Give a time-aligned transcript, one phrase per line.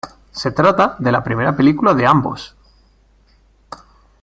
[0.31, 2.55] Se trata de la primera película de ambos.